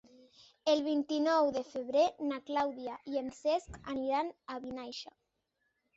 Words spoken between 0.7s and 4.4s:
El vint-i-nou de febrer na Clàudia i en Cesc aniran